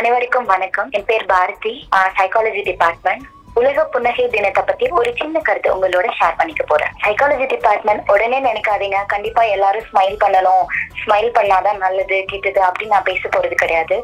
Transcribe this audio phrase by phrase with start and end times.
[0.00, 0.90] அனைவருக்கும் வணக்கம்.
[0.96, 1.72] என் பேர் பாரதி.
[2.18, 6.92] சைக்காலஜி டிபார்ட்மெண்ட் உலக புன்னகை தினத்தை பத்தி ஒரு சின்ன கருத்து உங்களோட ஷேர் பண்ணிக்க போறேன்.
[7.04, 8.98] சைக்காலஜி டிபார்ட்மெண்ட் உடனே நினைக்காதீங்க.
[9.06, 10.64] கண்டிப்பா எல்லாரும் ஸ்மைல் பண்ணணும்.
[11.00, 13.98] ஸ்மைல் பண்ணாதான் நல்லது கெட்டது அப்படின்னு நான் பேச போறது கிடையாது.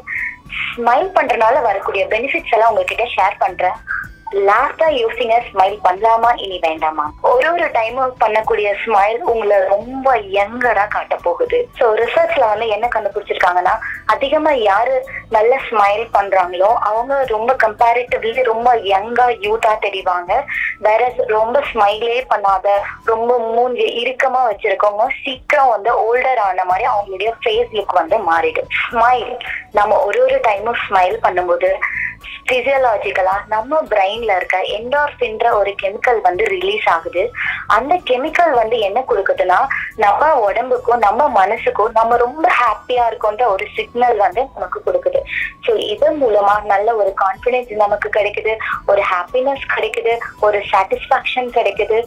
[0.69, 3.79] ஸ்மைல் பண்றதுனால வரக்கூடிய பெனிஃபிட்ஸ் எல்லாம் உங்ககிட்ட ஷேர் பண்றேன்.
[4.33, 6.37] லாஸ்டா யூசிங்க ஸ்மைல் பண்ணலாமா?
[6.37, 7.11] இனி வேண்டாமா?
[7.21, 11.69] ஒரு ஒரு டைம் பண்ணக்கூடிய ஸ்மைல் உங்களை ரொம்ப யங்கரா காட்ட போகுது.
[11.79, 19.27] ஸோ ரிசர்ச்ல வந்து என்ன கண்டுபிடிச்சிருக்காங்கன்னா அதிகமா யாரு நல்ல ஸ்மைல் பண்றாங்களோ அவங்க ரொம்ப கம்பேரிட்டிவ்லி ரொம்ப யங்கா
[19.45, 20.43] யூத்தா தெரிவாங்க.
[20.79, 22.67] வேற ரொம்ப ஸ்மைலே பண்ணாத
[23.05, 28.69] ரொம்ப மூஞ்சி இறுக்கமா வச்சிருக்கவங்க சீக்கிரம் வந்து ஓல்டர் ஆன மாதிரி அவங்களுடைய ஃபேஸ் லுக் வந்து மாறிடும்.
[28.91, 29.37] ஸ்மைல்
[29.71, 31.79] நம்ம ஒரு ஒரு டைமும் ஸ்மைல் பண்ணும்போது
[32.49, 37.23] பிசியலாஜிக்கலா நம்ம பிரெயின்ல இருக்க என்டார்பின்ற ஒரு கெமிக்கல் வந்து ரிலீஸ் ஆகுது.
[37.77, 39.59] அந்த கெமிக்கல் வந்து என்ன கொடுக்குதுன்னா
[40.03, 45.21] நம்ம உடம்புக்கும் நம்ம மனசுக்கும் நம்ம ரொம்ப ஹாப்பியா இருக்கோன்ற ஒரு சிக்னல் வந்து நமக்கு கொடுக்குது.
[45.65, 48.55] ஸோ இதன் மூலமா நல்ல ஒரு கான்பிடன்ஸ் நமக்கு கிடைக்குது
[48.93, 50.15] ஒரு ஹாப்பினஸ் கிடைக்குது
[50.47, 51.99] ஒரு சாட்டிஸ்பாக்சன் கிடைக்குது.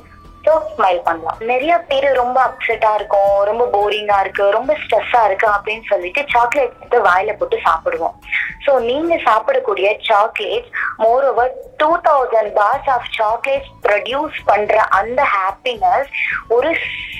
[0.44, 1.38] ஸோ ஸ்மைல் பண்ணலாம்.
[1.50, 7.00] நிறைய பேர் ரொம்ப அப்செட்டா இருக்கும் ரொம்ப போரிங்கா இருக்கு ரொம்ப ஸ்ட்ரெஸ்ஸா இருக்கு அப்படின்னு சொல்லிட்டு சாக்லேட் எடுத்து
[7.08, 8.16] வாயில போட்டு சாப்பிடுவோம்.
[8.64, 10.72] ஸோ நீங்க சாப்பிடக்கூடிய chocolates
[11.04, 16.10] more over two thousand bars of chocolates produce பண்ற அந்த ஹாப்பினஸ்
[16.56, 16.70] ஒரு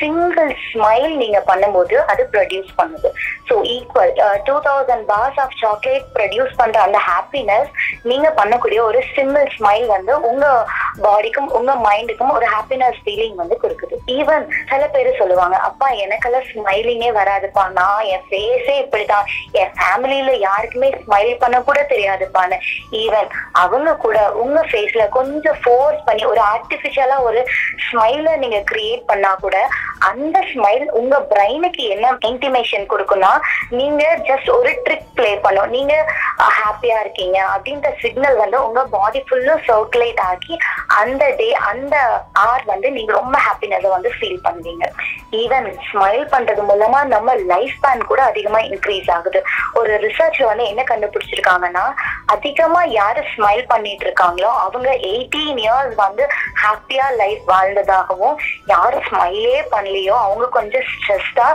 [0.01, 3.09] சிங்கிள் ஸ்மைல் நீங்க பண்ணும்போது அது ப்ரொடியூஸ் பண்ணுது.
[3.49, 4.13] So equal
[4.49, 7.71] two thousand bars of chocolate produce பண்ற அந்த ஹாப்பினஸ்
[8.11, 10.47] நீங்க பண்ணக்கூடிய ஒரு சிங்கிள் ஸ்மைல் வந்து உங்க
[11.05, 13.97] பாடிக்கும் உங்க மைண்டுக்கும் ஒரு ஹாப்பினஸ் ஃபீலிங் வந்து கொடுக்குது.
[14.19, 17.65] ஈவன் சில பேர் சொல்லுவாங்க அப்பா எனக்கெல்லாம் ஸ்மைலிங்கே வராதுப்பா.
[17.79, 19.29] நான் என் ஃபேஸே இப்படிதான்
[19.61, 22.59] என் ஃபேமிலியில யாருக்குமே ஸ்மைல் பண்ண கூட தெரியாதுப்பான்னு
[23.03, 23.31] ஈவன்
[23.63, 27.43] அவங்க கூட உங்க ஃபேஸ்ல கொஞ்சம் ஃபோர்ஸ் பண்ணி ஒரு ஆர்டிபிஷியலா ஒரு
[27.87, 29.57] ஸ்மைல நீங்க கிரியேட் பண்ணா கூட
[30.11, 33.33] அந்த ஸ்மைல் உங்க பிரெயினுக்கு என்ன இன்டிமேஷன் கொடுக்கும்னா
[33.71, 35.95] நீங்க ஜஸ்ட் ஒரு ட்ரிக் ப்ளே பண்ணும் நீங்க
[36.59, 37.39] ஹாப்பியா இருக்கீங்க.
[37.55, 40.55] அப்படின்ற சிக்னல் வந்து உங்க பாடி ஃபுல்லும் சர்க்குலேட் ஆகி
[40.99, 44.87] அந்த டே அந்த ஆர் வந்து நீங்க ரொம்ப ஹாப்பினஸ் வந்து ஃபீல் பண்ணுவீங்க.
[45.31, 49.43] ஈவன் ஸ்மைல் பண்றது மூலமா நம்ம லைஃப் ஸ்பேன் கூட அதிகமா இன்க்ரீஸ் ஆகுது.
[49.75, 51.85] ஒரு ரிசர்ச்ல வந்து என்ன கண்டுபிடிச்சிருக்காங்கன்னா
[52.35, 56.25] அதிகமா யாரு ஸ்மைல் பண்ணிட்டு இருக்காங்களோ அவங்க எயிட்டீன் இயர்ஸ் வந்து
[56.63, 58.37] ஹாப்பியா லைஃப் வாழ்ந்ததாகவும்
[58.73, 61.49] யாரு ஸ்மைலே பண்ணலையோ அவங்க கொஞ்சம் ஸ்ட்ரெஸ்டா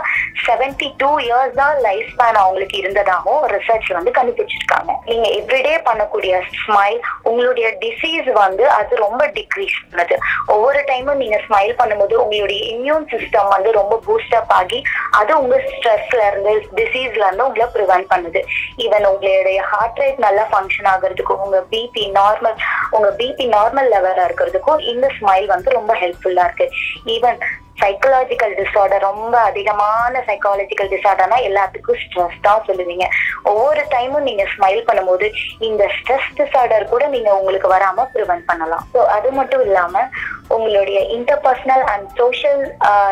[0.46, 4.90] செவன்டி டூ இயர்ஸ் தான் லைஃப் ஸ்பேன் அவங்களுக்கு இருந்ததாகவும் ரிசர்ச் வந்து கண்டுபிடிச்சிருக்காங்க.
[5.10, 6.98] நீங்க எவ்ரிடே பண்ணக்கூடிய ஸ்மைல்
[7.30, 10.18] உங்களுடைய டிசீஸ் வந்து அது ரொம்ப டிக்ரீஸ் பண்ணுது.
[10.54, 14.80] ஒவ்வொரு டைமும் நீங்க ஸ்மைல் பண்ணும்போது உங்களுடைய இம்யூன் சிஸ்டம் வந்து ரொம்ப பூஸ்ட் அப் ஆகி
[15.20, 18.42] அது உங்க ஸ்ட்ரெஸ்ல இருந்து டிசீஸ்ல இருந்து உங்களை ப்ரிவென்ட் பண்ணுது.
[18.84, 22.56] ஈவன் உங்களுடைய ஹார்ட் ரேட் நல்லா ஃபங்க்ஷன் ஆகுறதுக்கும் உங்க பிபி நார்மல்
[22.96, 26.66] உங்க பிபி நார்மல் லெவலா இருக்கிறதுக்கும் இந்த ஸ்மைல் வந்து ரொம்ப ஹெல்ப்ஃபுல்லா இருக்கு.
[27.14, 27.38] ஈவன்
[27.80, 33.06] சைக்கலாஜிக்கல் டிஸார்டர் ரொம்ப அதிகமான சைக்காலஜிக்கல் டிஸார்டர்னா எல்லாத்துக்கும் ஸ்ட்ரெஸ் தான் சொல்லுவீங்க.
[33.50, 35.26] ஒவ்வொரு டைமும் நீங்க ஸ்மைல் பண்ணும்போது
[35.68, 38.86] இந்த ஸ்ட்ரெஸ் டிஸார்டர் கூட நீங்க உங்களுக்கு வராம ப்ரிவென்ட் பண்ணலாம்.
[38.94, 40.04] ஸோ அது மட்டும் இல்லாம
[40.48, 42.62] உங்களுடைய இன்டர்பர்சனல் அண்ட் சோஷியல்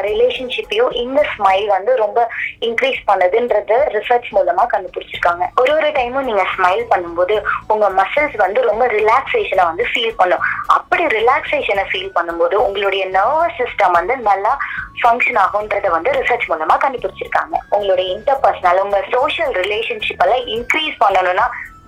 [0.09, 2.28] ரிலேஷன்ஷிப்பையும் இந்த ஸ்மைல் வந்து ரொம்ப
[2.69, 5.44] இன்க்ரீஸ் பண்ணுதுன்றது ரிசர்ச் மூலமா கண்டுபிடிச்சிருக்காங்க.
[5.61, 7.37] ஒரு ஒரு டைமும் நீங்க ஸ்மைல் பண்ணும்போது
[7.67, 10.44] உங்க மசில்ஸ் வந்து ரொம்ப ரிலாக்ஸேஷனை வந்து ஃபீல் பண்ணும்.
[10.78, 14.55] அப்படி ரிலாக்ஸேஷனை ஃபீல் பண்ணும்போது உங்களுடைய நர்வஸ் சிஸ்டம் வந்து நல்லா
[15.03, 17.55] ஃபங்க்ஷன் ஆகுன்றத வந்து ரிசர்ச் மூலமா கண்டுபிடிச்சிருக்காங்க.
[17.71, 21.47] உங்களுடைய இன்டர்பர்சனல் உங்க சோஷியல் ரிலேஷன்ஷிப் எல்லாம் இன்க்ரீஸ் பண்ணணும்னா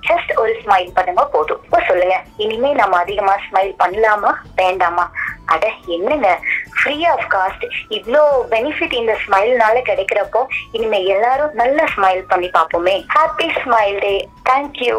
[0.08, 1.62] ஜஸ்ட் ஒரு ஸ்மைல் பண்ணுங்க போதும்.
[1.64, 4.32] இப்போ சொல்லுங்க இனிமே நம்ம அதிகமா ஸ்மைல் பண்ணலாமா?
[4.60, 5.04] வேண்டாமா?
[5.46, 6.38] அட என்னங்க?
[6.82, 13.04] ஃப்ரீ ஆஃப் காஸ்ட் இவ்வளோ பெனிஃபிட் இந்த ஸ்மைல்னால கிடைக்கிறப்போ இனிமே எல்லாரும் நல்ல ஸ்மைல் பண்ணி பார்ப்போமே.
[13.14, 14.96] Happy smile day thank you